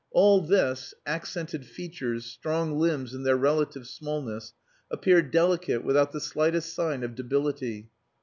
All 0.09 0.41
this, 0.41 0.95
accented 1.05 1.63
features, 1.63 2.25
strong 2.25 2.79
limbs 2.79 3.13
in 3.13 3.21
their 3.21 3.37
relative 3.37 3.85
smallness, 3.87 4.51
appeared 4.89 5.29
delicate 5.29 5.83
without 5.83 6.11
the 6.11 6.19
slightest 6.19 6.73
sign 6.73 7.03
of 7.03 7.13
debility. 7.13 7.91